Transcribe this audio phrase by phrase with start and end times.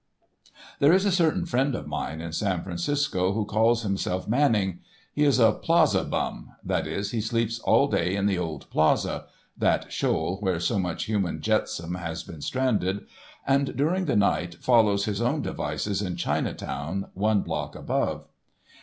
[0.79, 4.79] There is a certain friend of mine in San Francisco who calls himself Manning.
[5.13, 9.25] He is a Plaza bum—that is, he sleeps all day in the old Plaza
[9.55, 13.05] (that shoal where so much human jetsom has been stranded),
[13.45, 18.25] and during the night follows his own devices in Chinatown, one block above.